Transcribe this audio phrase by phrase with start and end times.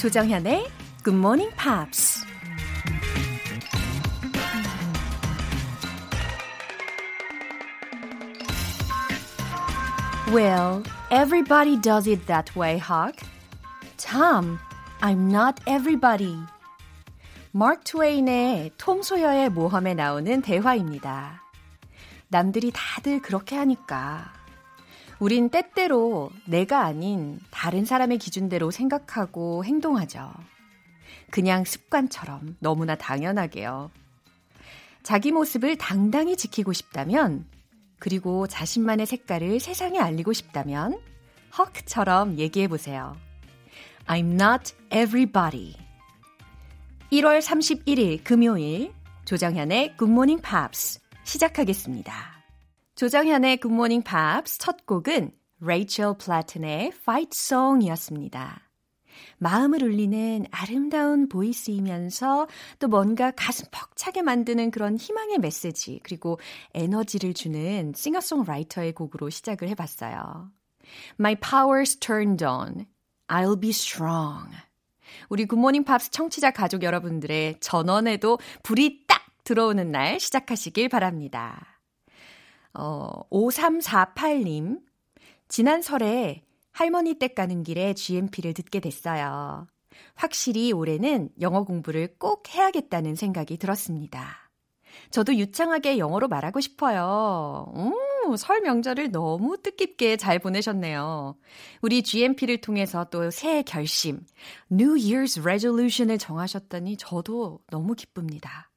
[0.00, 0.66] 조정현의
[1.04, 2.24] Good Morning Pops.
[10.32, 13.16] Well, everybody does it that way, Huck.
[13.98, 14.58] Tom,
[15.02, 16.38] I'm not everybody.
[17.52, 21.42] 마크 트웨인의 톰 소여의 모험에 나오는 대화입니다.
[22.28, 24.39] 남들이 다들 그렇게 하니까.
[25.20, 30.32] 우린 때때로 내가 아닌 다른 사람의 기준대로 생각하고 행동하죠.
[31.30, 33.90] 그냥 습관처럼 너무나 당연하게요.
[35.02, 37.44] 자기 모습을 당당히 지키고 싶다면,
[37.98, 40.98] 그리고 자신만의 색깔을 세상에 알리고 싶다면,
[41.56, 43.14] 허크처럼 얘기해 보세요.
[44.06, 45.76] I'm not everybody.
[47.12, 48.92] 1월 31일 금요일
[49.26, 52.39] 조정현의 Good Morning Pops 시작하겠습니다.
[53.00, 58.60] 조정현의 Morning Pops 첫 곡은 레이첼 플라튼의 Fight Song이었습니다.
[59.38, 62.46] 마음을 울리는 아름다운 voice이면서
[62.78, 66.38] 또 뭔가 가슴 벅차게 만드는 그런 희망의 메시지 그리고
[66.74, 70.50] 에너지를 주는 싱어송라이터의 곡으로 시작을 해봤어요.
[71.18, 72.84] My power's turned on.
[73.28, 74.54] I'll be strong.
[75.30, 81.79] 우리 Good Morning Pops 청취자 가족 여러분들의 전원에도 불이 딱 들어오는 날 시작하시길 바랍니다.
[82.74, 84.80] 어, 5348님.
[85.48, 89.66] 지난 설에 할머니 댁 가는 길에 GMP를 듣게 됐어요.
[90.14, 94.50] 확실히 올해는 영어 공부를 꼭 해야겠다는 생각이 들었습니다.
[95.10, 97.72] 저도 유창하게 영어로 말하고 싶어요.
[97.76, 101.36] 음, 설 명절을 너무 뜻깊게 잘 보내셨네요.
[101.82, 104.20] 우리 GMP를 통해서 또 새해 결심,
[104.70, 108.69] New Year's Resolution을 정하셨다니 저도 너무 기쁩니다.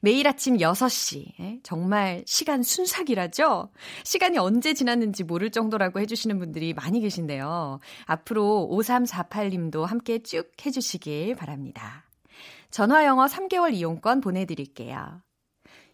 [0.00, 1.60] 매일 아침 6시.
[1.62, 3.70] 정말 시간 순삭이라죠?
[4.04, 7.80] 시간이 언제 지났는지 모를 정도라고 해주시는 분들이 많이 계신데요.
[8.06, 12.04] 앞으로 5348님도 함께 쭉 해주시길 바랍니다.
[12.70, 15.22] 전화영어 3개월 이용권 보내드릴게요.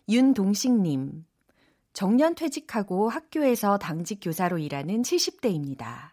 [0.09, 1.25] 윤동식님.
[1.93, 6.11] 정년 퇴직하고 학교에서 당직 교사로 일하는 70대입니다.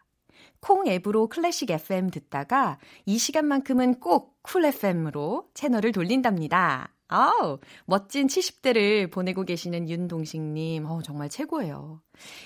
[0.59, 6.94] 콩 앱으로 클래식 FM 듣다가 이 시간만큼은 꼭 Cool FM으로 채널을 돌린답니다.
[7.07, 12.01] 아우, 멋진 70대를 보내고 계시는 윤동식님, 어, 정말 최고예요.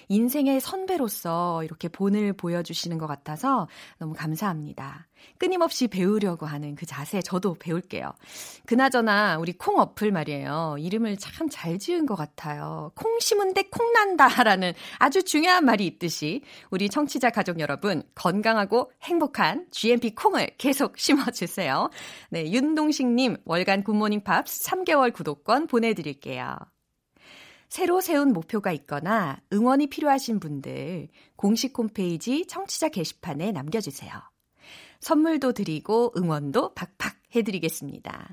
[0.09, 3.67] 인생의 선배로서 이렇게 본을 보여주시는 것 같아서
[3.97, 5.07] 너무 감사합니다.
[5.37, 8.11] 끊임없이 배우려고 하는 그 자세 저도 배울게요.
[8.65, 10.77] 그나저나 우리 콩 어플 말이에요.
[10.79, 12.91] 이름을 참 잘 지은 것 같아요.
[12.95, 19.67] 콩 심은 데 콩 난다라는 아주 중요한 말이 있듯이 우리 청취자 가족 여러분 건강하고 행복한
[19.71, 21.89] GMP 콩을 계속 심어주세요.
[22.29, 26.57] 네, 윤동식님 월간 Good Morning Pops 3개월 구독권 보내드릴게요.
[27.71, 34.11] 새로 세운 목표가 있거나 응원이 필요하신 분들 공식 홈페이지 청취자 게시판에 남겨주세요.
[34.99, 38.29] 선물도 드리고 응원도 팍팍 해드리겠습니다.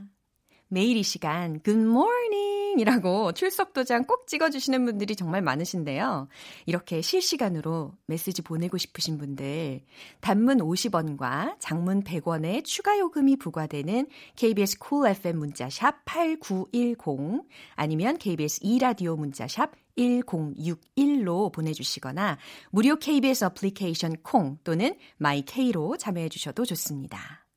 [0.66, 6.28] 매일 이 시간 Good이라고 출석 도장 꼭 찍어주시는 분들이 정말 많으신데요.
[6.66, 9.83] 이렇게 실시간으로 메시지 보내고 싶으신 분들
[10.21, 14.06] 단문 50원과 장문 100원의 추가 요금이 부과되는
[14.37, 17.44] KBS Cool cool FM 문자샵 8910
[17.75, 22.39] 아니면 KBS 2라디오 문자샵 1061로 보내주시거나
[22.71, 27.47] 무료 KBS 어플리케이션 콩 또는 my K로 참여해 주셔도 좋습니다.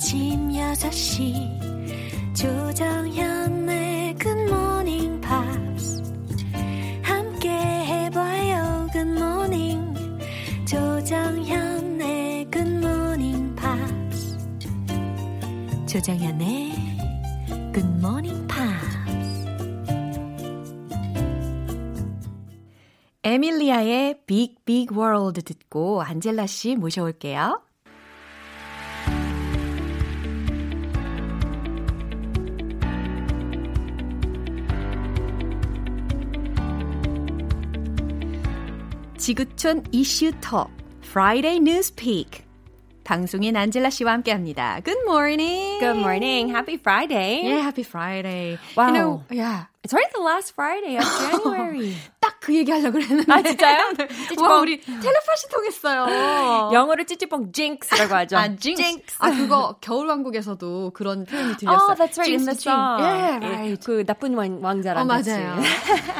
[0.00, 6.02] 아침 6시 조정현의 굿모닝 팝스
[7.02, 9.94] 함께 해봐요 굿모닝
[10.66, 14.38] 조정현의 굿모닝 팝스
[15.86, 16.72] 조정현의
[17.74, 18.96] 굿모닝 팝스
[23.22, 27.69] 에밀리아의 Big Big World 듣고 안젤라 씨 모셔올게요.
[39.30, 40.68] 지구촌 이슈 톡
[41.04, 42.42] Friday News Peek
[43.04, 44.80] 방송인 안젤라 씨와 함께합니다.
[44.84, 45.78] Good morning.
[45.78, 46.50] Good morning.
[46.50, 47.46] Happy Friday.
[47.46, 48.58] Yeah, happy Friday.
[48.76, 48.88] Wow.
[48.88, 49.66] You know, yeah.
[49.84, 51.94] It's already the last Friday of January.
[52.20, 53.30] 딱 그 얘기 하려고 그랬는데.
[53.32, 53.92] 아, 진짜요?
[54.40, 56.70] 와, 우리 텔레파시 통했어요.
[56.72, 58.36] 영어로 찌찌뽕 jinx라고 하죠.
[58.36, 58.82] 아, jinx.
[58.82, 59.16] jinx.
[59.20, 61.78] 아, 그거 겨울왕국에서도 그런 표현이 들렸어요.
[61.78, 62.32] Oh, that's right.
[62.32, 63.02] in the song.
[63.02, 63.84] Yeah, right.
[63.84, 65.60] 그 나쁜 왕, 왕자랑 어, 맞아요.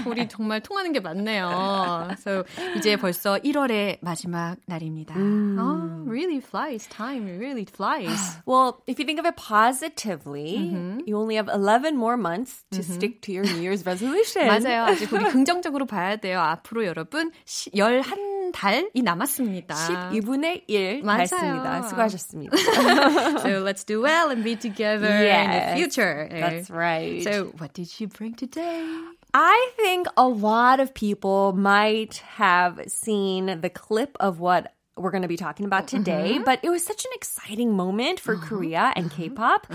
[0.06, 2.10] 우리 정말 통하는 게 많네요.
[2.20, 2.44] So,
[2.76, 5.16] 이제 벌써 1월의 마지막 날입니다.
[5.16, 5.58] 음.
[5.58, 6.86] Oh, really flies.
[6.88, 8.38] Time really flies.
[8.46, 11.00] well, if you think of it positively, mm-hmm.
[11.06, 12.92] you only have 11 more months to mm-hmm.
[12.92, 14.46] stick to your New Year's resolution.
[14.46, 14.84] 맞아요.
[14.84, 16.39] 아직 우리 긍정적으로 봐야 돼요.
[16.41, 19.75] 앞으로 여러분 11달이 남았습니다.
[19.75, 21.21] 12분의 1 맞아요.
[21.21, 21.81] 했습니다.
[21.83, 22.57] 수고하셨습니다.
[23.41, 26.27] so let's do well and be together Yes, in the future.
[26.31, 27.23] That's right.
[27.23, 28.85] So what did you bring today?
[29.33, 35.23] I think a lot of people might have seen the clip of what we're going
[35.23, 39.11] to be talking about today, but it was such an exciting moment for Korea and
[39.11, 39.67] K-pop.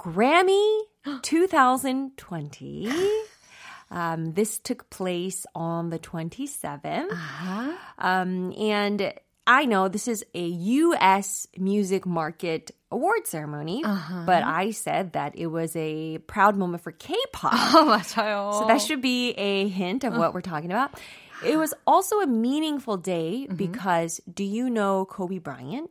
[0.00, 0.80] Grammy
[1.22, 2.88] 2020.
[3.92, 7.10] Um, this took place on the 27th.
[7.98, 9.12] Um, and
[9.46, 11.46] I know this is a U.S.
[11.56, 13.82] music market award ceremony,
[14.26, 17.52] but I said that it was a proud moment for K-pop.
[17.52, 18.52] 맞아요.
[18.60, 20.92] So that should be a hint of what we're talking about.
[21.44, 25.88] It was also a meaningful day because do you know Kobe Bryant?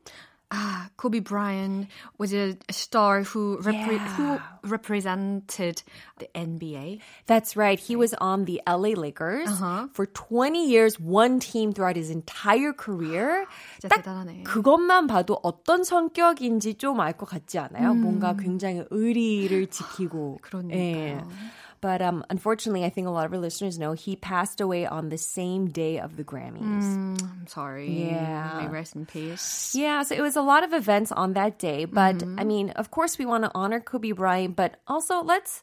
[0.54, 1.88] Ah, Kobe Bryant
[2.18, 4.12] was a star who repre- Yeah.
[4.20, 4.38] who
[4.68, 5.82] represented
[6.18, 7.00] the NBA.
[7.26, 7.80] That's right.
[7.80, 9.48] He was on the LA Lakers
[9.94, 13.46] for 20 years, one team throughout his entire career.
[13.80, 14.44] 딱 대단하네.
[14.44, 17.94] 그것만 봐도 어떤 성격인지 좀 알 것 같지 않아요?
[17.94, 20.38] 뭔가 굉장히 의리를 지키고.
[20.42, 21.28] 그러니까요.
[21.81, 25.09] But um, unfortunately, I think a lot of our listeners know he passed away on
[25.09, 26.83] the same day of the Grammys.
[27.21, 28.09] I'm sorry.
[28.09, 28.61] Yeah.
[28.61, 29.73] May rest in peace.
[29.75, 31.85] Yeah, so it was a lot of events on that day.
[31.85, 35.61] But I mean, of course, we want to honor Kobe Bryant, but also let's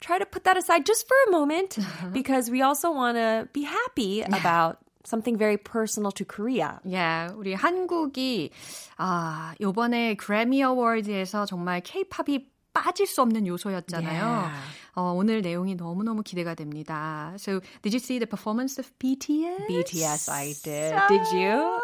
[0.00, 1.78] try to put that aside just for a moment
[2.12, 6.80] because we also want to be happy about something very personal to Korea.
[6.84, 8.50] Yeah, 우리 한국이
[8.98, 14.22] 아, 요번에 그래미 어워드에서 정말 K-팝이 빠질 수 없는 요소였잖아요.
[14.22, 14.52] Yeah.
[14.94, 17.32] 어, 오늘 내용이 너무너무 기대가 됩니다.
[17.38, 19.66] So, did you see the performance of BTS?
[19.68, 20.94] BTS, I did.
[21.08, 21.80] Did you?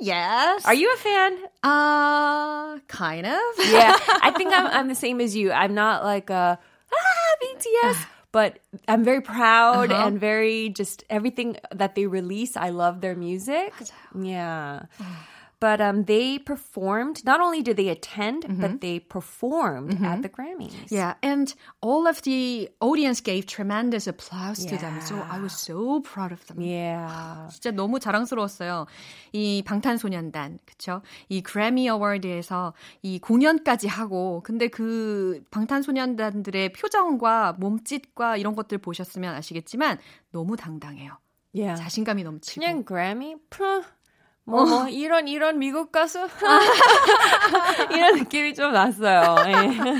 [0.00, 0.64] Yes.
[0.64, 1.36] Are you a fan?
[1.62, 3.42] Uh, kind of.
[3.70, 5.52] Yeah, I think I'm, I'm the same as you.
[5.52, 8.06] I'm not like a, ah, BTS.
[8.32, 12.56] But I'm very proud and very just everything that they release.
[12.56, 13.74] I love their music.
[14.18, 14.88] Yeah.
[15.59, 17.25] But um, they performed.
[17.25, 20.91] Not only did they attend, but they performed at the Grammys.
[20.91, 21.51] Yeah, and
[21.81, 25.01] all of the audience gave tremendous applause to them.
[25.01, 26.61] So I was so proud of them.
[26.61, 27.49] Yeah.
[27.49, 28.85] 진짜 너무 자랑스러웠어요.
[29.33, 31.01] 이 방탄소년단, 그쵸?
[31.27, 39.97] 이 그래미 어워드에서 이 공연까지 하고, 근데 그 방탄소년단들의 표정과 몸짓과 이런 것들 보셨으면 아시겠지만,
[40.31, 41.17] 너무 당당해요.
[41.55, 41.81] Yeah.
[41.81, 42.61] 자신감이 넘치고.
[42.61, 43.35] 그냥 Grammy?
[43.49, 43.81] 푸,
[44.47, 46.25] 뭐, 뭐, 이런, 이런 미국 가수?
[47.91, 49.35] 이런 느낌이 좀 났어요.
[49.45, 49.97] 예.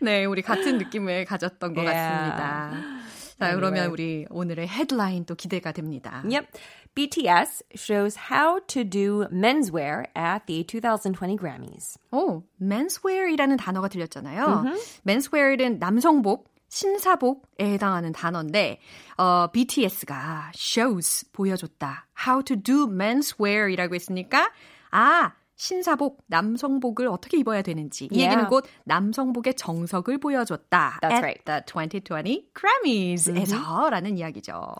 [0.00, 2.30] 네, 우리 같은 느낌을 가졌던 것 Yeah.
[2.30, 2.94] 같습니다.
[3.40, 6.22] 자, 그러면 우리 오늘의 헤드라인 또 기대가 됩니다.
[6.24, 6.46] Yep.
[6.94, 11.98] BTS shows how to do menswear at the 2020 Grammys.
[12.12, 14.64] 오, menswear이라는 단어가 들렸잖아요.
[15.04, 18.80] menswear은 남성복, 신사복에 해당하는 단어인데
[19.16, 22.08] 어, BTS가 shows 보여줬다.
[22.26, 24.50] How to do menswear이라고 했으니까
[24.90, 28.24] 아 신사복, 남성복을 어떻게 입어야 되는지 이 Yeah.
[28.26, 30.98] 얘기는 곧 남성복의 정석을 보여줬다.
[31.00, 31.44] That's at right.
[31.44, 34.74] the 2020 Grammys에서라는 이야기죠.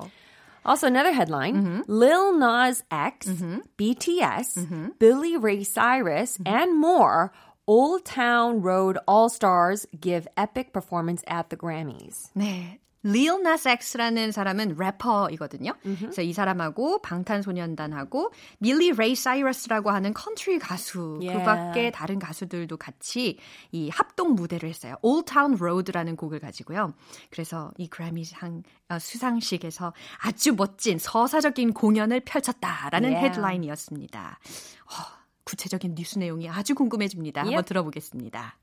[0.67, 3.31] Also, another headline Lil Nas X,
[3.76, 7.31] BTS, Billy Ray Cyrus, and more.
[7.67, 12.31] Old Town Road All Stars give epic performance at the Grammys.
[12.35, 12.79] 네.
[13.06, 15.75] Lil Nas X라는 사람은 래퍼이거든요.
[15.83, 21.39] 그래서 이 사람하고 방탄소년단하고 빌리 레이 사이러스라고 하는 컨트리 가수 Yeah.
[21.39, 23.39] 그밖에 다른 가수들도 같이
[23.73, 24.97] 이 합동 무대를 했어요.
[25.03, 26.94] Old Town Road라는 곡을 가지고요.
[27.31, 29.93] 그래서 이 그래미상 어, 수상식에서
[30.23, 33.29] 아주 멋진 서사적인 공연을 펼쳤다라는 Yeah.
[33.29, 34.39] 헤드라인이었습니다.
[34.87, 37.42] 어, 구체적인 뉴스 내용이 아주 궁금해집니다.
[37.42, 37.66] 한번 Yep.
[37.66, 38.56] 들어보겠습니다.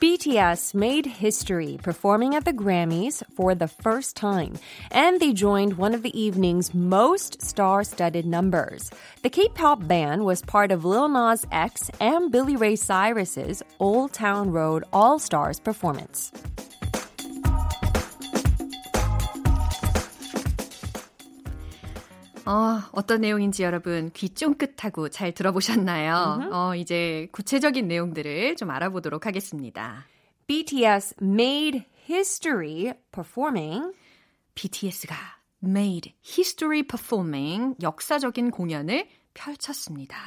[0.00, 4.54] BTS made history performing at the Grammys for the first time,
[4.90, 8.90] and they joined one of the evening's most star studded numbers.
[9.22, 14.12] The K pop band was part of Lil Nas X and Billy Ray Cyrus's Old
[14.12, 16.32] Town Road All Stars performance.
[22.49, 26.49] 어, 어떤 내용인지 여러분 귀 쫑긋하고 잘 들어보셨나요?
[26.51, 30.07] 어, 이제 구체적인 내용들을 좀 알아보도록 하겠습니다.
[30.47, 33.93] BTS made history performing
[34.55, 35.15] BTS가
[35.63, 40.17] made history performing 역사적인 공연을 펼쳤습니다.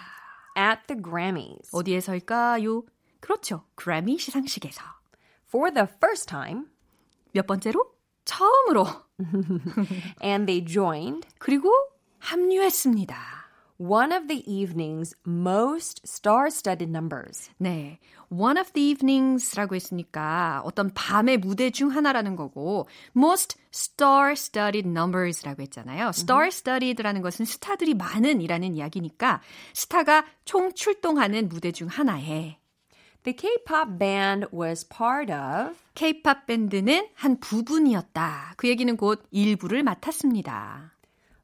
[0.56, 2.84] at the Grammys 어디에서일까요?
[3.18, 3.64] 그렇죠.
[3.74, 4.80] 그래미 시상식에서.
[5.48, 6.66] for the first time,
[7.32, 7.92] 몇 번째로?
[8.24, 8.86] 처음으로.
[10.22, 11.72] and they joined 그리고
[12.22, 13.42] 합류했습니다.
[13.82, 17.50] one of the evening's most star-studded numbers.
[17.58, 17.98] 네.
[18.30, 26.10] One of the evenings라고 했으니까 어떤 밤의 무대 중 하나라는 거고 most star-studded numbers라고 했잖아요.
[26.10, 29.42] star-studded라는 것은 스타들이 많은이라는 이야기니까
[29.74, 32.58] 스타가 총 출동하는 무대 중 하나에
[33.24, 38.54] The K-pop band was part of K-pop 밴드는 한 부분이었다.
[38.56, 40.92] 그 얘기는 곧 일부를 맡았습니다.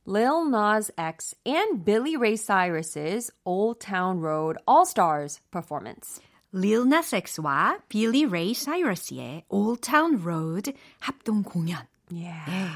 [0.07, 6.19] Lil Nas X and Billy Ray Cyrus's Old Town Road All-Stars performance.
[6.51, 11.87] Lil Nas X와 Billy Ray Cyrus의 Old Town Road 합동 공연.
[12.09, 12.45] Yeah.
[12.45, 12.67] 네,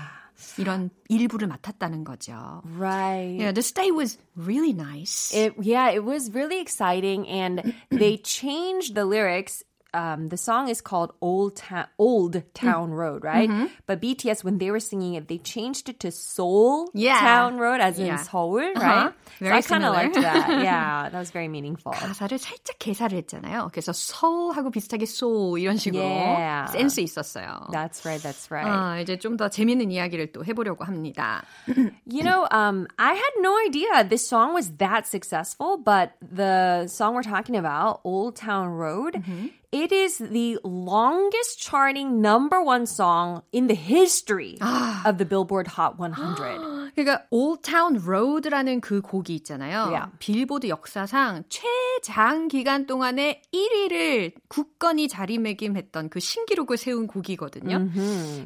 [0.57, 2.61] 이런 일부를 맡았다는 거죠.
[2.63, 3.39] Right.
[3.39, 5.33] Yeah, the stay was really nice.
[5.33, 9.63] It yeah, it was really exciting and they changed the lyrics.
[9.93, 13.49] Um, the song is called Old Town Old Town Road, right?
[13.87, 17.17] But BTS when they were singing it, they changed it to Seoul Yeah.
[17.17, 18.17] Town Road as in Yeah.
[18.21, 18.83] Seoul, Uh-huh.
[18.83, 19.13] right?
[19.39, 20.03] Very so I kind of similar.
[20.03, 20.49] liked that.
[20.61, 21.93] Yeah, that was very meaningful.
[21.93, 23.69] 가사를 살짝 개사를 했잖아요.
[23.71, 26.67] 그래서 서울하고 비슷하게 소ul 이런 식으로 Yeah.
[26.69, 27.71] 센스 있었어요.
[27.71, 28.21] That's right.
[28.21, 28.67] That's right.
[28.69, 31.43] 아, 이제 좀 더 재밌는 이야기를 또 해보려고 합니다.
[32.05, 37.15] You know, um, I had no idea this song was that successful, but the song
[37.15, 39.23] we're talking about, Old Town Road,
[39.71, 44.57] it is the longest charting number one song in the history
[45.05, 46.93] of the Billboard Hot 100.
[46.95, 49.91] 그러니까 Old Town Road라는 그 곡이 있잖아요.
[49.91, 50.11] Yeah.
[50.17, 57.89] 빌보드 역사상 최장 기간 동안에 1위를 굳건히 자리매김했던 그 신기록을 세운 곡이거든요.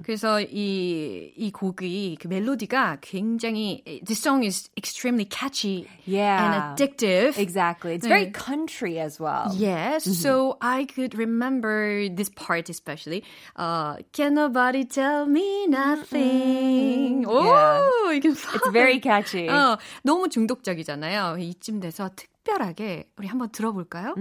[0.04, 6.44] 그래서 이, 이 곡이 그 멜로디가 굉장히 This song is extremely catchy Yeah.
[6.44, 7.38] and addictive.
[7.38, 7.94] Exactly.
[7.96, 9.54] It's very country as well.
[9.56, 13.24] Yes, so I could remember this part especially.
[13.56, 17.26] Uh, Can nobody tell me nothing?
[17.26, 18.18] 오, Yeah.
[18.20, 19.48] 이게 It's very catchy.
[19.50, 21.38] 어, 너무 중독적이잖아요.
[21.40, 24.16] 이쯤 돼서 특별하게 우리 한번 들어볼까요?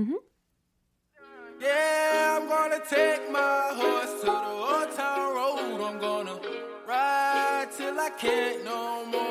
[1.61, 5.80] Yeah, I'm gonna take my horse to the old town road.
[5.85, 6.40] I'm gonna
[6.88, 9.30] ride till I can't no more.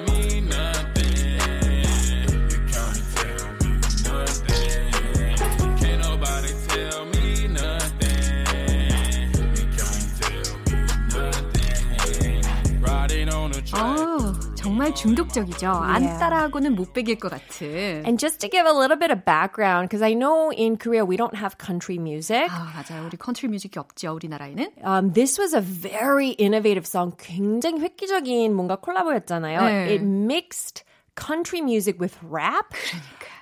[14.90, 15.68] 정말 중독적이죠.
[15.70, 16.18] 안 Yeah.
[16.18, 18.02] 따라하고는 못 베길 것 같은.
[18.04, 21.16] And just to give a little bit of background, because I know in Korea we
[21.16, 22.50] don't have country music.
[22.50, 23.06] 아, 맞아요.
[23.06, 24.82] 우리 컨트리 뮤직이 없죠, 우리나라에는.
[24.82, 27.14] Um, this was a very innovative song.
[27.16, 29.60] 굉장히 획기적인 뭔가 콜라보였잖아요.
[29.62, 29.94] 네.
[29.94, 30.82] It mixed
[31.14, 32.74] country music with rap.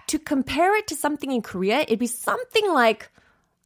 [0.08, 3.08] To compare it to something in Korea, it'd be something like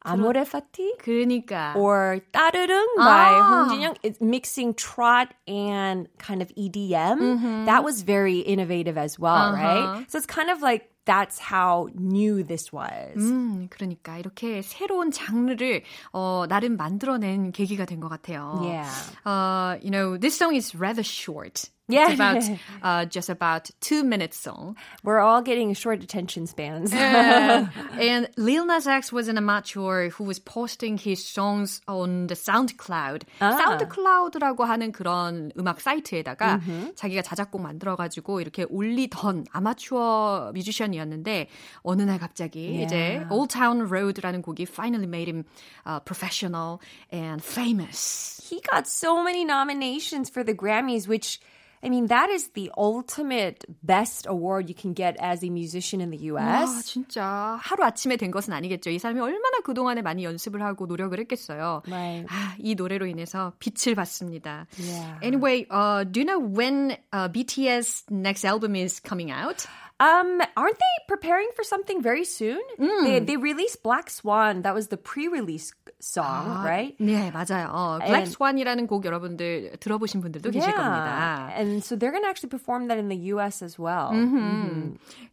[0.05, 1.75] Amore Fati 그러니까.
[1.75, 3.47] or 따르릉 by Ah.
[3.49, 3.95] Hong Jin-young.
[4.01, 7.65] It's mixing trot and kind of EDM.
[7.65, 10.05] That was very innovative as well, right?
[10.07, 13.17] So it's kind of like that's how new this was.
[13.17, 18.61] 음, 그러니까 이렇게 새로운 장르를 어, 나름 만들어낸 계기가 된 것 같아요.
[18.63, 18.89] Yeah.
[19.25, 21.65] Uh, you know, this song is rather short.
[21.89, 22.11] Yeah.
[22.11, 22.43] It's about
[22.83, 24.77] uh, just about two minutes song.
[25.03, 26.93] We're all getting short attention spans.
[26.93, 27.65] Uh,
[27.99, 33.23] and Lil Nas X was an amateur who was posting his songs on the SoundCloud.
[33.41, 36.61] SoundCloud라고 하는 그런 음악 사이트에다가
[36.95, 41.47] 자기가 자작곡 만들어가지고 이렇게 올리던 아마추어 뮤지션이었는데
[41.81, 45.43] 어느 날 갑자기 이제 Old Town Road라는 곡이 finally made him
[45.87, 46.79] uh, professional
[47.11, 48.39] and famous.
[48.49, 51.39] he got so many nominations for the Grammys, which
[51.83, 56.11] I mean, that is the ultimate best award you can get as a musician in
[56.11, 56.83] the 와, US.
[56.83, 58.89] 진짜 하루 아침에 된 것은 아니겠죠.
[58.89, 61.83] 이 사람이 얼마나 그동안에 많이 연습을 하고 노력을 했겠어요.
[61.87, 62.27] Right.
[62.29, 64.67] 아, 이 노래로 인해서 빛을 봤습니다.
[64.77, 65.19] Yeah.
[65.23, 69.65] Anyway, uh, do you know when uh, BTS next album is coming out?
[70.01, 72.61] Um, aren't they preparing for something very soon?
[73.03, 74.61] They, they released Black Swan.
[74.61, 76.95] That was the pre-release song, right?
[77.01, 77.67] 네, 맞아요.
[77.67, 81.51] 어, Black And- Swan이라는 곡 여러분들 들어보신 분들도 계실 겁니다.
[81.53, 84.11] And so they're going to actually perform that in the US as well.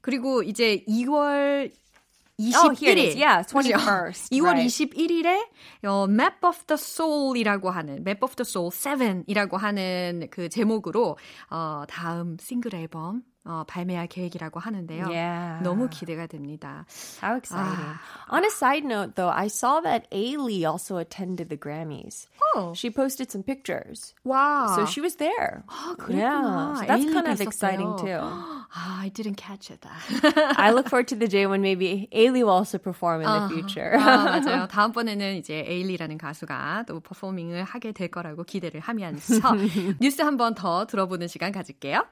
[0.00, 1.70] 그리고 이제 2월
[2.40, 2.54] 21일.
[2.56, 3.14] Oh, here it is.
[3.16, 4.66] Yeah, 21st, 2월 right.
[4.66, 5.38] 21일에
[5.84, 11.16] 어, Map of the Soul이라고 하는 Map of the Soul 7이라고 하는 그 제목으로
[11.50, 15.07] 어, 다음 싱글 앨범 어, 발매할 계획이라고 하는데요.
[15.09, 15.63] Yeah.
[15.63, 16.85] 너무 기대가 됩니다.
[17.23, 17.97] How exciting.
[18.29, 22.27] On a side note, though, I saw that Ailey also attended the Grammys.
[22.55, 22.73] Oh.
[22.75, 24.13] She posted some pictures.
[24.23, 24.75] 와.
[24.75, 25.63] So she was there.
[25.67, 26.13] 아, 그랬구나.
[26.13, 27.97] Yeah, so that's kind of exciting 있었어요.
[27.97, 28.21] too.
[28.21, 29.81] 아, I didn't catch it.
[30.55, 33.97] I look forward to the day when maybe Ailey will also perform in the future.
[33.97, 34.67] 아, 맞아요.
[34.67, 39.33] 다음번에는 이제 에일리라는 가수가 또 퍼포밍을 하게 될 거라고 기대를 하면서
[39.99, 42.05] 뉴스 한 번 더 들어보는 시간 가질게요.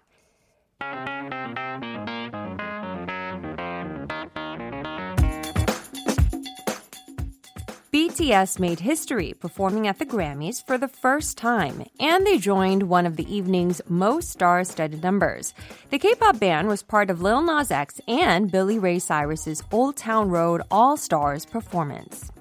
[7.92, 13.06] BTS made history performing at the Grammys for the first time, and they joined one
[13.06, 15.54] of the evening's most star studded numbers.
[15.90, 19.98] The K pop band was part of Lil Nas X and Billy Ray Cyrus's Old
[19.98, 22.32] Town Road All Stars performance.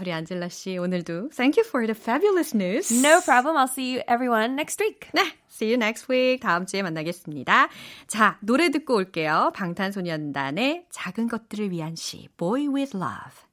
[0.00, 2.92] 우리 안젤라 씨 오늘도 Thank you for the fabulous news.
[2.92, 3.56] No problem.
[3.56, 5.08] I'll see you everyone next week.
[5.12, 6.40] 네, see you next week.
[6.40, 7.68] 다음 주에 만나겠습니다.
[8.06, 9.52] 자, 노래 듣고 올게요.
[9.54, 13.48] 방탄소년단의 작은 것들을 위한 시 Boy with Love.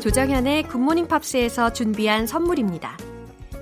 [0.00, 2.96] 조정현의 Good Morning Pops에서 준비한 선물입니다.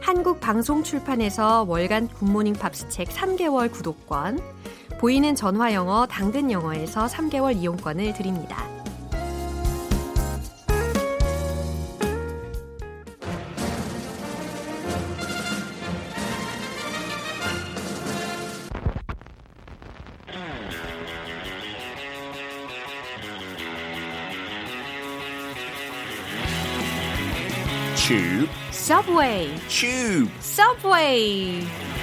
[0.00, 4.38] 한국 방송 출판에서 월간 Good Morning Pops 책 3개월 구독권,
[4.98, 8.66] 보이는 전화 영어 당근 영어에서 3개월 이용권을 드립니다.
[27.94, 30.32] Tube, Subway, tube.
[30.40, 31.97] Subway.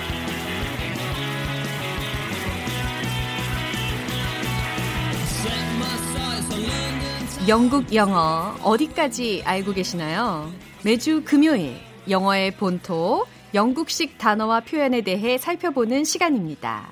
[7.47, 10.51] 영국 영어 어디까지 알고 계시나요?
[10.83, 11.75] 매주 금요일
[12.09, 16.91] 영어의 본토 영국식 단어와 표현에 대해 살펴보는 시간입니다.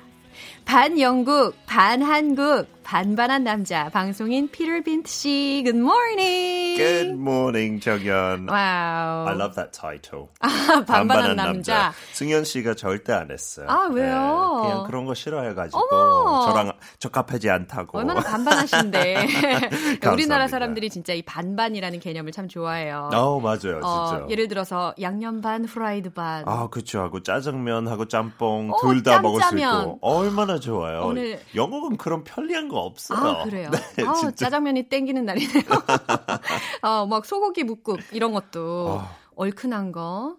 [0.64, 5.62] 반 영국, 반 한국, 반반한 남자 방송인 피터 빈트 씨.
[5.64, 6.76] Good morning.
[6.76, 8.48] Good morning, 정현.
[8.48, 9.26] Wow.
[9.26, 10.28] I love that title.
[10.86, 11.92] 반반한 남자.
[12.12, 13.66] 승현 씨가 절대 안 했어요.
[13.68, 14.60] 아, 왜요?
[14.62, 16.46] 네, 그냥 그런 거 싫어해가지고 어머.
[16.46, 17.98] 저랑 적합하지 않다고.
[17.98, 19.26] 얼마나 반반하신데.
[20.12, 23.10] 우리나라 사람들이 진짜 이 반반이라는 개념을 참 좋아해요.
[23.14, 24.26] 어 맞아요, 어, 진짜.
[24.28, 26.44] 예를 들어서 양념 반, 프라이드 반.
[26.46, 27.00] 아, 그쵸.
[27.00, 29.58] 하고 짜장면하고 짬뽕 어, 둘다 먹을 수.
[29.58, 29.98] 있고.
[30.02, 31.02] 얼마나 좋아요.
[31.06, 33.18] 오늘- 영국은 그런 편리한 거 없어요.
[33.18, 33.70] 아, 그래요?
[33.96, 34.34] 네, 아, 진짜.
[34.46, 35.62] 짜장면이 땡기는 날이네요.
[36.82, 39.16] 어, 막 소고기 묵국 이런 것도 아.
[39.36, 40.36] 얼큰한 거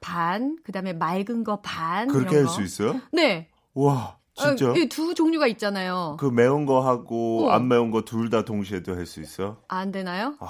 [0.00, 2.08] 반, 그다음에 맑은 거 반.
[2.08, 2.62] 그렇게 할수 거.
[2.62, 3.00] 있어요?
[3.12, 3.48] 네.
[3.74, 4.70] 와, 진짜?
[4.70, 6.16] 어, 이두 종류가 있잖아요.
[6.20, 7.50] 그 매운 거 하고 어.
[7.50, 9.56] 안 매운 거 둘 다 동시에도 할 수 있어?
[9.68, 10.36] 안 되나요?
[10.40, 10.46] 아,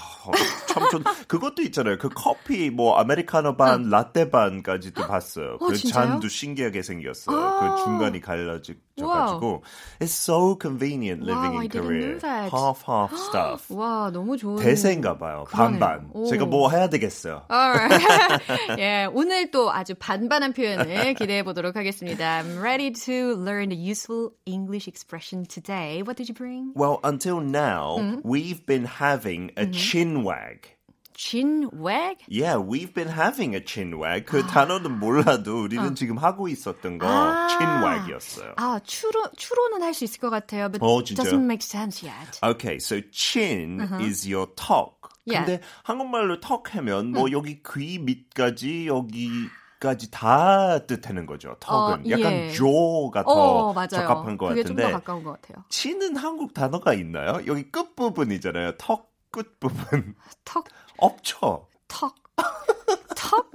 [0.67, 1.03] 참 좋.
[1.29, 1.97] 그것도 있잖아요.
[1.99, 5.57] 그 커피 뭐 아메리카노 반, 라떼 반까지도 봤어요.
[5.61, 6.07] 어, 그 진짜요?
[6.09, 7.37] 잔도 신기하게 생겼어요.
[7.39, 7.77] 아.
[7.77, 9.64] 그 중간이 갈라져 가지고
[10.00, 12.08] It's so convenient living Wow, I in didn't Korea.
[12.08, 12.52] know that.
[12.52, 13.68] Half half stuff.
[13.74, 14.58] 와, 너무 좋은.
[14.62, 15.46] 대세인가 봐요.
[15.48, 15.80] 그러네요.
[15.80, 16.10] 반반.
[16.14, 16.26] 오.
[16.26, 17.44] 제가 뭐 해야 되겠어요.
[17.50, 18.06] Alright.
[18.80, 22.42] 예, 오늘 또 아주 반반한 표현을 기대해 보도록 하겠습니다.
[22.44, 26.04] I'm ready to learn the useful English expression today.
[26.04, 26.74] What did you bring?
[26.76, 28.22] Well, until now, Mm-hmm.
[28.24, 30.68] we've been having a chin wag.
[31.17, 32.19] Chin wag?
[32.29, 34.27] Yeah, we've been having a chin wag.
[34.27, 37.49] 그 단어는 몰라도 우리는 지금 하고 있었던 거 아.
[37.49, 38.53] chin wag이었어요.
[38.59, 40.69] 아, 추로, 추로는 할 수 있을 것 같아요.
[40.71, 41.25] But 어, 진짜요?
[41.25, 42.39] doesn't make sense yet.
[42.45, 45.09] Okay, so chin is your 턱.
[45.25, 45.47] Yeah.
[45.47, 49.31] 근데 한국말로 턱 하면 뭐 여기 귀 밑까지 여기
[49.81, 51.57] 까지 다 뜻하는 거죠.
[51.61, 52.51] 턱은 어, 약간 예.
[52.53, 53.87] 조가 더 어.
[53.87, 55.65] 적합한 것 같은데 가까운 것 같아요.
[55.71, 57.41] 친은 한국 단어가 있나요?
[57.47, 58.77] 여기 끝 부분이잖아요.
[58.77, 60.65] 턱 끝 부분 턱,
[60.99, 61.67] 없죠.
[61.89, 62.15] 턱,
[63.17, 63.51] 턱?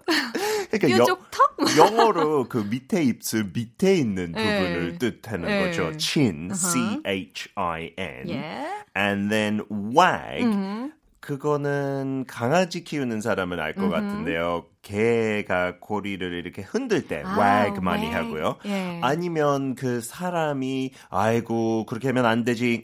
[0.71, 1.77] 그러니까 여- 턱?
[1.77, 4.43] 영어로 그 밑에 입술 밑에 있는 예.
[4.59, 5.65] 부분을 뜻하는 예.
[5.65, 5.95] 거죠.
[5.97, 8.67] chin, C H I N, 예.
[8.97, 9.61] and then
[9.95, 10.43] wag.
[10.45, 10.93] 음.
[11.19, 14.65] 그거는 강아지 키우는 사람은 알것 같은데요.
[14.81, 18.15] 개가 고리를 이렇게 흔들 때 아, wag 많이 wag.
[18.15, 18.55] 하고요.
[18.65, 18.99] 예.
[19.03, 22.83] 아니면 그 사람이 아이고 그렇게 하면 안 되지.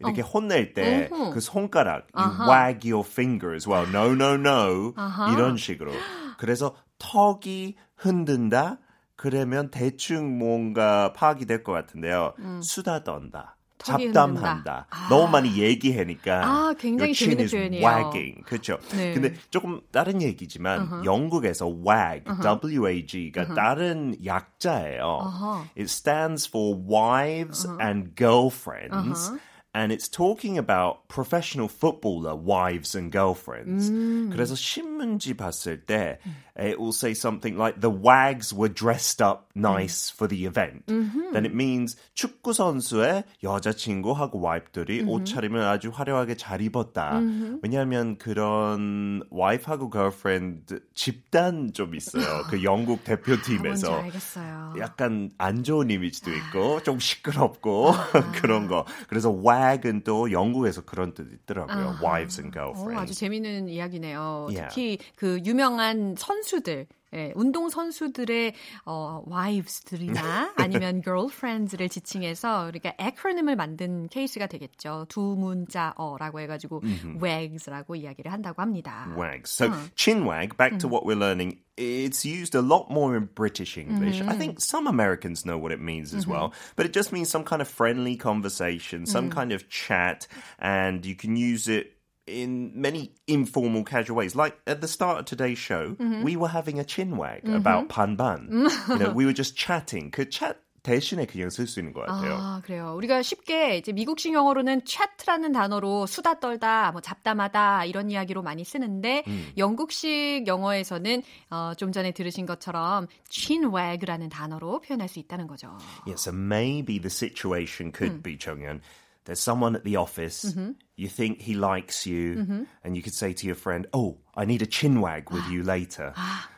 [0.00, 1.08] 이렇게 혼낼 때.
[1.32, 2.48] 그 손가락 you 아하.
[2.66, 3.68] wag your fingers.
[3.68, 4.92] Well, no, no, no.
[4.96, 5.32] 아하.
[5.32, 5.92] 이런 식으로.
[6.38, 8.78] 그래서 턱이 흔든다.
[9.16, 12.34] 그러면 대충 뭔가 파악이 될 것 같은데요.
[12.62, 13.56] 수다 떤다.
[13.56, 13.58] 음.
[13.78, 14.86] 잡담한다.
[14.90, 15.08] 아.
[15.08, 16.44] 너무 많이 얘기하니까.
[16.44, 17.84] 아, 굉장히 재밌는 표현이에요.
[17.86, 18.42] wagging.
[18.44, 18.78] 그렇죠.
[18.92, 19.14] 네.
[19.14, 25.66] 근데 조금 다른 얘기지만 영국에서 wag, W-A-G가 다른 약자예요.
[25.76, 29.32] It stands for wives and girlfriends.
[29.77, 33.89] And it's talking about professional footballer wives and girlfriends.
[34.31, 36.19] 그래서 신문지 봤을 때
[36.58, 40.86] it will say something like the wags were dressed up nice for the event.
[40.86, 47.20] Then it means 축구 선수의 여자친구하고 와이프들이 옷차림을 아주 화려하게 잘 입었다.
[47.62, 52.42] 왜냐하면 그런 와이프하고 girlfriend 집단 좀 있어요.
[52.50, 53.94] 그 영국 대표팀에서.
[53.94, 54.74] 알겠어요.
[54.78, 57.92] 약간 안 좋은 이미지도 있고 좀 시끄럽고
[58.40, 58.84] 그런 거.
[59.08, 61.98] 그래서 wag은 또 영국에서 그런 뜻 있더라고요.
[62.02, 63.02] wives and 어, girlfriends.
[63.02, 64.48] 아주 재미있는 이야기네요.
[64.50, 64.68] Yeah.
[64.68, 68.52] 특히 그 유명한 선수 들, 예, 운동 선수들의
[68.84, 75.06] 어, wives들이나 아니면 girlfriends를 지칭해서 우리가 acronym을 만든 케이스가 되겠죠.
[75.08, 76.82] 두 문자어라고 해가지고
[77.22, 79.08] wags라고 이야기를 한다고 합니다.
[79.16, 79.50] wags.
[79.50, 84.20] So chinwag, back to what we're learning, it's used a lot more in British English.
[84.20, 87.44] I think some Americans know what it means as well, but it just means some
[87.44, 90.26] kind of friendly conversation, some kind of chat,
[90.58, 91.97] and you can use it
[92.28, 94.36] in many informal, casual ways.
[94.36, 98.50] Like at the start of today's show, we were having a chinwag about panban.
[98.88, 100.10] you know, we were just chatting.
[100.10, 102.34] 그 chat 대신에 그냥 쓸 수 있는 것 같아요.
[102.34, 102.94] 아, 그래요.
[102.96, 109.24] 우리가 쉽게 이제 미국식 영어로는 chat라는 단어로 수다 떨다, 뭐 잡담하다 이런 이야기로 많이 쓰는데
[109.58, 115.76] 영국식 영어에서는 어, 좀 전에 들으신 것처럼 chinwag라는 단어로 표현할 수 있다는 거죠.
[116.06, 118.80] Yeah, so maybe the situation could be Chonghyun.
[119.27, 120.53] There's someone at the office.
[120.97, 124.61] You think he likes you, and you could say to your friend, "Oh, I need
[124.61, 126.13] a chinwag with you later."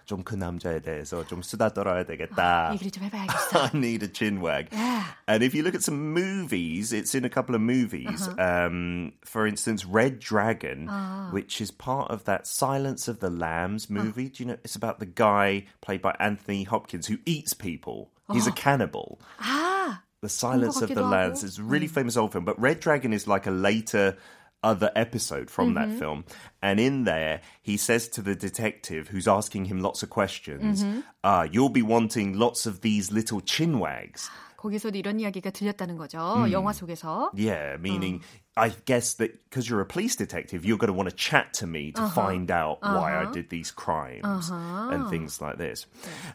[0.06, 2.72] 좀 그 남자에 대해서 좀 수다 떨어야 되겠다.
[2.74, 3.60] 얘기를 좀 해봐야겠어.
[3.60, 4.70] I need a chinwag.
[5.28, 8.30] And if you look at some movies, it's in a couple of movies.
[8.38, 10.88] Um, for instance, Red Dragon,
[11.32, 14.30] which is part of that Silence of the Lambs movie.
[14.30, 14.58] Do you know?
[14.64, 18.10] It's about the guy played by Anthony Hopkins who eats people.
[18.32, 19.20] He's a cannibal.
[19.40, 19.69] 아,
[20.22, 21.46] The Silence of the 같기도 Lambs 하고.
[21.46, 24.18] is a really famous old film, but Red Dragon is like a later
[24.64, 26.26] other episode from that film.
[26.64, 30.84] And in there, he says to the detective who's asking him lots of questions,
[31.24, 34.28] uh, you'll be wanting lots of these little chinwags.
[34.58, 36.18] 거기서도 이런 이야기가 들렸다는 거죠.
[36.52, 37.30] 영화 속에서.
[37.36, 38.22] Yeah, meaning
[38.61, 41.67] I guess that because you're a police detective, you're going to want to chat to
[41.67, 45.87] me to find out why I did these crimes and things like this.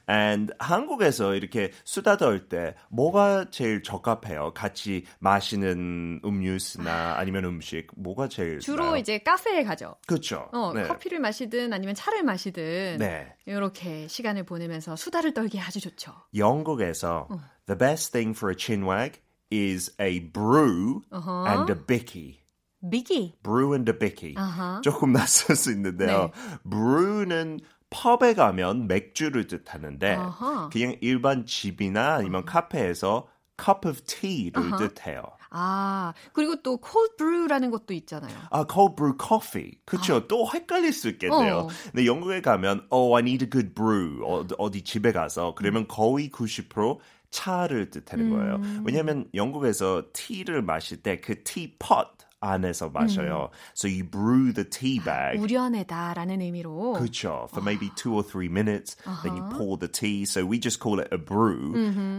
[0.07, 4.53] And 한국에서 이렇게 수다 떨 때 뭐가 제일 적합해요?
[4.55, 8.97] 같이 마시는 음료수나 아니면 음식 뭐가 제일 주로 나아요?
[8.97, 9.95] 이제 카페에 가죠.
[10.07, 10.49] 그렇죠.
[10.51, 10.88] 어, 네.
[10.88, 13.35] 커피를 마시든 아니면 차를 마시든 네.
[13.45, 16.11] 이렇게 시간을 보내면서 수다를 떨기 아주 좋죠.
[16.35, 17.27] 영국에서
[17.67, 19.19] the best thing for a chinwag
[19.51, 22.41] is a brew and a bicky.
[22.84, 23.34] 미기.
[23.41, 24.36] brew and a bicky.
[24.36, 24.81] 아하.
[24.81, 26.31] 조금 낯설 수 있는데요.
[26.69, 30.69] brew는 펍에 가면 맥주를 뜻하는데 아하.
[30.69, 33.27] 그냥 일반 집이나 아니면 카페에서
[33.58, 35.23] cup of tea를 뜻해요.
[35.49, 38.36] 아, 그리고 또 cold brew라는 것도 있잖아요.
[38.51, 39.79] 아, cold brew coffee.
[39.86, 40.27] 그렇죠.
[40.27, 41.55] 또 헷갈릴 수 있겠네요.
[41.55, 41.67] 어.
[41.86, 44.21] 근데 영국에 가면 oh, I need a good brew.
[44.25, 46.97] 어, 어디 집에 가서 그러면 거의 90%
[47.36, 48.62] 차를 뜻하는 거예요.
[48.86, 52.08] 왜냐하면 영국에서 티를 마실 때그 teapot
[52.39, 53.50] 안에서 마셔요.
[53.76, 55.39] So you brew the tea bag.
[55.41, 56.93] 우려내다라는 의미로.
[56.93, 57.48] 그렇죠.
[57.52, 60.24] For maybe two or three minutes, then you pour the tea.
[60.24, 61.74] So we just call it a brew.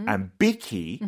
[0.05, 0.99] And bicky,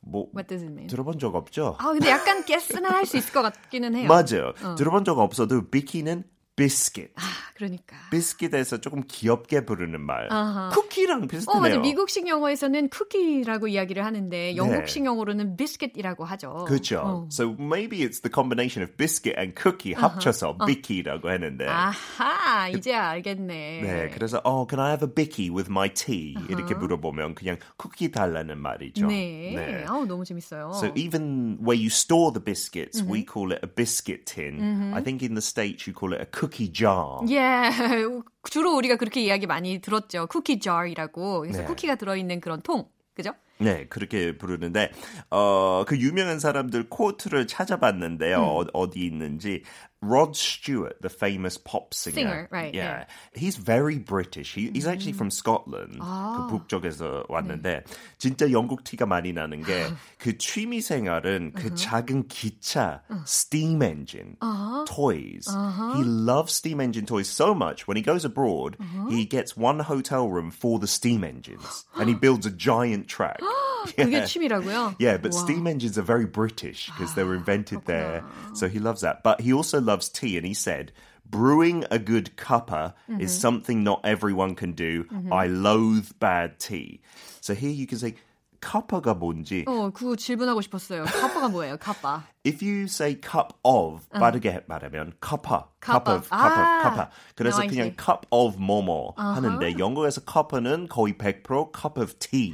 [0.00, 0.88] 뭐 What does it mean?
[0.88, 1.76] 들어본 적 없죠?
[1.78, 4.08] 아, 근데 약간 guess는 할수 있을 것 같기는 해요.
[4.08, 4.52] 맞아요.
[4.76, 6.24] 들어본 적 없어도 비키는
[6.56, 7.12] biscuit.
[7.16, 7.20] 아,
[7.62, 7.96] 그러니까.
[8.10, 10.28] 비스킷에서 조금 귀엽게 부르는 말.
[10.72, 11.60] 쿠키랑 어, 비슷하네요.
[11.60, 11.78] 맞아.
[11.78, 16.64] 미국식 영어에서는 쿠키라고 이야기를 하는데 영국식 영어로는 비스킷이라고 하죠.
[16.66, 17.28] 그렇죠.
[17.30, 21.66] So maybe it's the combination of biscuit and cookie 합쳐서 biki라고 했는데.
[21.68, 23.80] 아하, 이제 알겠네.
[23.82, 26.34] 네, 그래서 oh, can I have a bicky with my tea?
[26.48, 29.06] 이렇게 물어보면 그냥 쿠키 달라는 말이죠.
[29.06, 29.84] 네.
[29.86, 30.72] 아우, 너무 재밌어요.
[30.74, 34.92] So even where you store the biscuits, we call it a biscuit tin.
[34.94, 37.20] I think in the States you call it a cookie jar.
[37.28, 37.38] 예,
[38.50, 40.26] 주로 우리가 그렇게 이야기 많이 들었죠.
[40.26, 41.40] 쿠키 jar이라고.
[41.40, 41.64] 그래서 네.
[41.64, 42.88] 쿠키가 들어있는 그런 통.
[43.14, 43.32] 그죠?
[43.58, 44.90] 네, 그렇게 부르는데
[45.30, 48.38] 어, 그 유명한 사람들 코트를 찾아봤는데요.
[48.40, 49.62] 어, 어디 있는지
[50.01, 52.15] Rod Stewart, the famous pop singer.
[52.15, 53.05] Singer, right, Yeah.
[53.33, 54.53] He's very British.
[54.53, 55.97] He, he's actually from Scotland.
[55.99, 56.45] 아.
[56.49, 57.83] 그 북쪽에서 왔는데
[58.19, 59.87] 진짜 영국 티가 많이 나는 게
[60.19, 64.37] 그 취미 생활은 그 작은 기차 steam engine
[64.85, 65.47] toys.
[65.95, 67.87] He loves steam engine toys so much.
[67.87, 68.77] When he goes abroad,
[69.09, 73.39] he gets one hotel room for the steam engines and he builds a giant track.
[73.95, 74.95] 그게 취미라고요?
[74.99, 75.39] Yeah, but 와.
[75.39, 78.23] steam engines are very British because they were invented there.
[78.53, 79.23] So he loves that.
[79.23, 80.91] But he also loves tea, and he said,
[81.29, 85.05] Brewing a good cuppa is something not everyone can do.
[85.31, 87.01] I loathe bad tea.
[87.41, 88.15] So here you can say,
[88.61, 89.63] cuppa가 뭔지.
[89.67, 91.03] 어, 그거 질문하고 싶었어요.
[91.05, 91.77] 카파가 뭐예요?
[91.77, 92.23] 카파.
[92.43, 96.29] If you say cup of 빠르게 말하면 cuppa, Cup cup of, of.
[96.29, 97.09] cup of, 아, cuppa.
[97.35, 97.95] 그래서 now I 그냥 see.
[97.97, 102.53] cup of 뭐뭐 하는데 영어에서 cuppa는 거의 100% cup of tea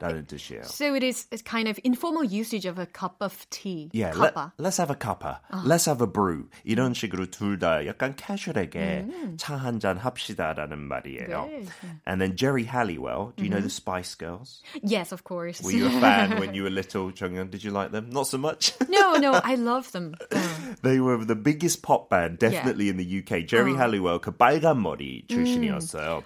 [0.00, 0.62] 라는 뜻이에요.
[0.64, 3.88] So it is it's kind of informal usage of a cup of tea.
[3.92, 4.52] Yeah, let, 카파.
[4.58, 5.38] let's have a cuppa.
[5.64, 6.48] Let's have a brew.
[6.66, 11.46] 이런 식으로 둘 다 약간 캐주얼하게 차 한 잔 합시다라는 말이에요.
[11.46, 11.66] 네.
[12.04, 13.32] And then Jerry Halliwell.
[13.36, 14.60] Do you know the Spice Girls?
[14.82, 15.62] Yes, of course.
[15.62, 17.50] Were you a fan when you were little, 정연?
[17.52, 18.10] Did you like them?
[18.10, 18.74] Not so much.
[18.88, 20.14] no, no, I love them.
[20.32, 20.82] 어.
[20.82, 23.46] They were the biggest pop band, definitely in the UK.
[23.46, 26.24] Jerry Halliwell, 그 빨간 머리 출신이었어요.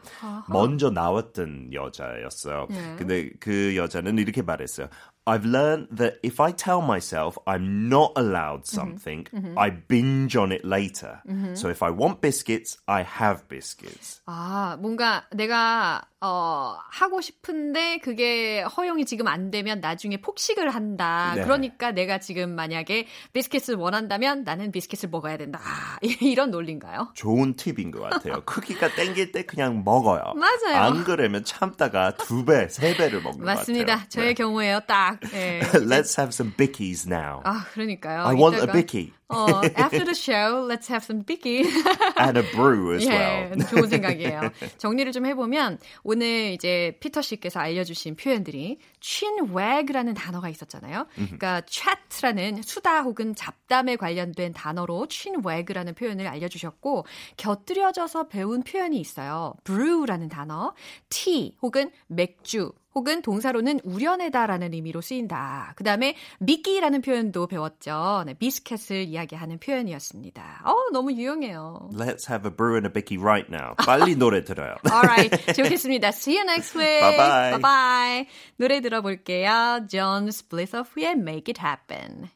[0.49, 2.69] 먼저 나왔던 여자였어요.
[2.97, 4.88] 근데 그 여자는 이렇게 말했어요.
[5.26, 10.66] I've learned that if I tell myself I'm not allowed something, I binge on it
[10.66, 11.22] later.
[11.54, 14.22] So if I want biscuits, I have biscuits.
[14.26, 21.34] 아, 뭔가 내가 어, 하고 싶은데 그게 허용이 지금 안 되면 나중에 폭식을 한다.
[21.36, 21.44] 네.
[21.44, 25.60] 그러니까 내가 지금 만약에 비스킷을 원한다면 나는 비스킷을 먹어야 된다.
[25.64, 27.10] 아, 이런 논리인가요?
[27.16, 28.42] 좋은 팁인 것 같아요.
[28.46, 30.34] 크기가 땡길 때 그냥 먹어요.
[30.38, 30.78] 맞아요.
[30.82, 33.94] 안 그러면 참다가 두 배, 세 배를 먹는 것 맞습니다.
[33.94, 34.10] 같아요.
[34.10, 34.82] 저의 경우에요.
[34.88, 35.11] 딱.
[35.34, 35.62] 예.
[35.86, 37.42] Let's have some bickies now.
[37.44, 38.26] 아, 그러니까요.
[38.26, 41.64] I want a 이따가, bicky 어, after the show, let's have some bicky.
[42.20, 43.66] and a brew as 예, well.
[43.70, 44.52] 좋은 생각이에요.
[44.78, 51.08] 정리를 좀 해보면 오늘 이제 피터 씨께서 알려주신 표현들이 chinwag라는 단어가 있었잖아요.
[51.16, 57.06] 그러니까 chat라는 수다 혹은 잡담에 관련된 단어로 chinwag라는 표현을 알려주셨고
[57.38, 59.54] 곁들여져서 배운 표현이 있어요.
[59.64, 60.74] brew라는 단어,
[61.10, 65.74] tea 혹은 맥주 혹은 동사로는 우려내다라는 의미로 쓰인다.
[65.76, 68.24] 그 다음에 미끼라는 표현도 배웠죠.
[68.26, 70.64] 네, 비스켓을 이야기하는 표현이었습니다.
[70.66, 71.90] 어, 너무 유용해요.
[71.94, 73.76] Let's have a brew and a bicky right now.
[73.78, 74.76] 빨리 노래 들어요.
[74.90, 76.10] Alright, 좋겠습니다.
[76.10, 77.02] See you next week.
[77.02, 77.52] Bye bye.
[77.52, 78.28] Bye bye.
[78.58, 79.86] 노래 들어볼게요.
[79.90, 82.30] John Splithoff의 Make It Happen.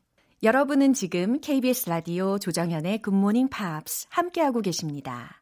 [0.43, 5.41] 여러분은 지금 KBS 라디오 조정현의 Good Morning Pops 함께하고 계십니다.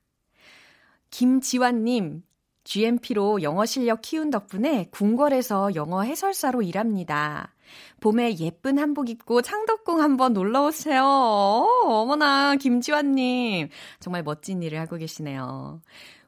[1.10, 2.24] 김지환님,
[2.64, 7.54] GMP로 영어 실력 키운 덕분에 궁궐에서 영어 해설사로 일합니다.
[8.00, 11.04] 봄에 예쁜 한복 입고 창덕궁 한번 놀러 오세요.
[11.04, 13.70] 어머나, 김지환님.
[14.00, 15.82] 정말 멋진 일을 하고 계시네요.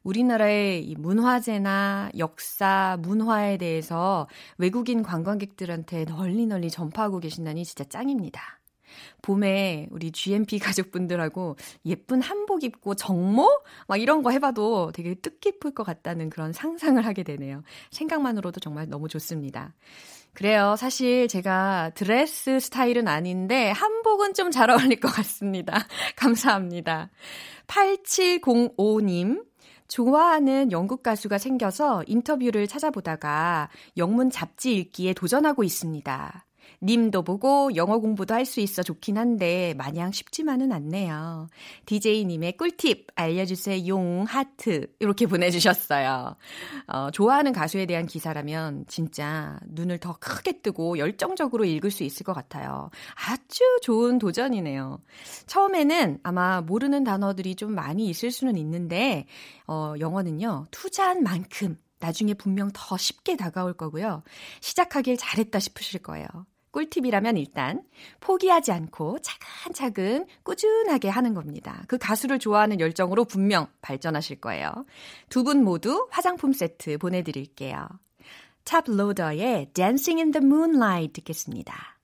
[0.04, 8.60] 우리나라의 이 문화재나 역사, 문화에 대해서 외국인 관광객들한테 널리 널리 전파하고 계신다니 진짜 짱입니다.
[9.22, 13.62] 봄에 우리 GMP 가족분들하고 예쁜 한복 입고 정모?
[13.88, 17.64] 막 이런 거 해봐도 되게 뜻깊을 것 같다는 그런 상상을 하게 되네요.
[17.92, 19.74] 생각만으로도 정말 너무 좋습니다.
[20.34, 20.76] 그래요.
[20.78, 25.86] 사실 제가 드레스 스타일은 아닌데 한복은 좀 잘 어울릴 것 같습니다.
[26.16, 27.10] 감사합니다.
[27.68, 29.44] 8705님.
[29.88, 36.46] 좋아하는 영국 가수가 생겨서 인터뷰를 찾아보다가 영문 잡지 읽기에 도전하고 있습니다.
[36.86, 41.48] 님도 보고 영어 공부도 할 수 있어 좋긴 한데 마냥 쉽지만은 않네요.
[41.88, 43.88] DJ님의 꿀팁 알려주세요.
[43.88, 46.36] 용 하트 이렇게 보내주셨어요.
[46.88, 52.34] 어, 좋아하는 가수에 대한 기사라면 진짜 눈을 더 크게 뜨고 열정적으로 읽을 수 있을 것
[52.34, 52.92] 같아요.
[53.28, 55.02] 아주 좋은 도전이네요.
[55.48, 59.26] 처음에는 아마 모르는 단어들이 좀 많이 있을 수는 있는데
[59.68, 64.22] 어, 영어는요 투자한 만큼 나중에 분명 더 쉽게 다가올 거고요.
[64.62, 66.28] 시작하길 잘했다 싶으실 거예요.
[66.76, 67.82] 꿀팁이라면 일단
[68.20, 71.84] 포기하지 않고 차근차근 꾸준하게 하는 겁니다.
[71.88, 74.72] 그 가수를 좋아하는 열정으로 분명 발전하실 거예요.
[75.30, 77.88] 두 분 모두 화장품 세트 보내드릴게요.
[78.66, 82.00] 탑로더의 Dancing in the Moonlight 듣겠습니다.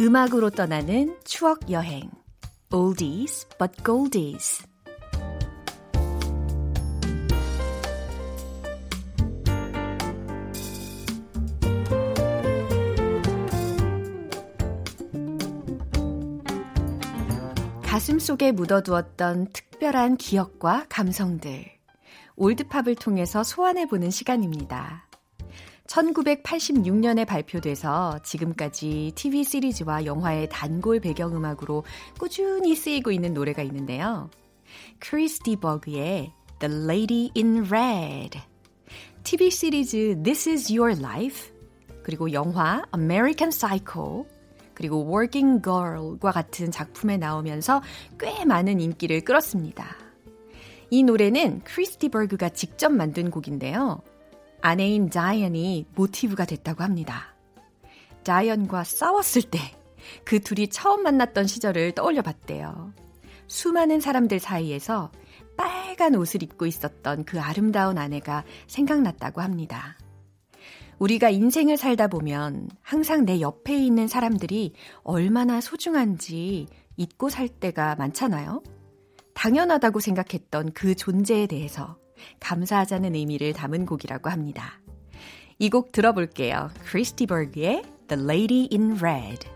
[0.00, 2.21] 음악으로 떠나는 추억 여행.
[2.72, 4.64] Oldies but goldies.
[17.82, 21.66] 가슴 속에 묻어두었던 특별한 기억과 감성들.
[22.36, 25.11] 올드팝을 통해서 소환해보는 시간입니다.
[25.92, 31.84] 1986년에 발표돼서 지금까지 TV 시리즈와 영화의 단골 배경음악으로
[32.18, 34.30] 꾸준히 쓰이고 있는 노래가 있는데요.
[35.00, 38.40] 크리스 디 버그의 The Lady in Red,
[39.22, 41.52] TV 시리즈 This is Your Life,
[42.02, 44.26] 그리고 영화 American Psycho,
[44.72, 47.82] 그리고 Working Girl과 같은 작품에 나오면서
[48.18, 49.96] 꽤 많은 인기를 끌었습니다.
[50.90, 54.02] 이 노래는 크리스 디 버그가 직접 만든 곡인데요.
[54.62, 57.34] 아내인 다이언이 모티브가 됐다고 합니다.
[58.24, 59.58] 다이언과 싸웠을 때
[60.24, 62.92] 그 둘이 처음 만났던 시절을 떠올려 봤대요.
[63.46, 65.10] 수많은 사람들 사이에서
[65.56, 69.98] 빨간 옷을 입고 있었던 그 아름다운 아내가 생각났다고 합니다.
[70.98, 74.72] 우리가 인생을 살다 보면 항상 내 옆에 있는 사람들이
[75.02, 78.62] 얼마나 소중한지 잊고 살 때가 많잖아요.
[79.34, 81.96] 당연하다고 생각했던 그 존재에 대해서
[82.40, 84.80] 감사하자는 의미를 담은 곡이라고 합니다.
[85.58, 86.70] 이 곡 들어볼게요.
[86.84, 89.48] 크리스티 버그의 The Lady in Red.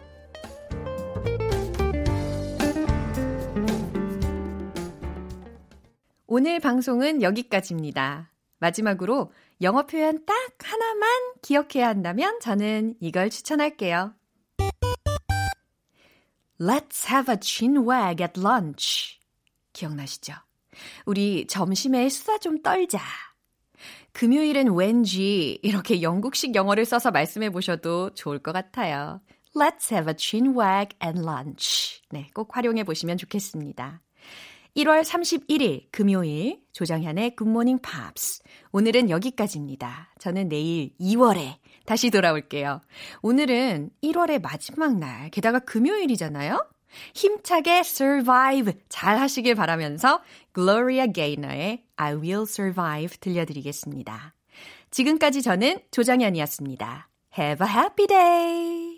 [6.27, 8.31] 오늘 방송은 여기까지입니다.
[8.59, 11.09] 마지막으로 영어 표현 딱 하나만
[11.43, 14.15] 기억해야 한다면 저는 이걸 추천할게요.
[16.61, 19.21] Let's have a chinwag at lunch.
[19.73, 20.35] 기억나시죠?
[21.05, 23.01] 우리 점심에 수다 좀 떨자.
[24.13, 29.21] 금요일은 왠지 이렇게 영국식 영어를 써서 말씀해 보셔도 좋을 것 같아요.
[29.55, 32.03] Let's have a chinwag at lunch.
[32.11, 34.01] 네, 꼭 활용해 보시면 좋겠습니다.
[34.77, 38.43] 1월 31일 금요일 조정현의 굿모닝 팝스.
[38.73, 40.13] 오늘은 여기까지입니다.
[40.19, 42.83] 저는 내일 2월에 다시 돌아올게요.
[43.23, 46.69] 오늘은 1월의 마지막 날, 게다가 금요일이잖아요?
[47.15, 50.23] 힘차게 survive 잘 하시길 바라면서
[50.55, 54.35] Gloria Gaynor의 I Will Survive 들려드리겠습니다.
[54.91, 57.09] 지금까지 저는 조장현이었습니다.
[57.39, 58.96] Have a happy day!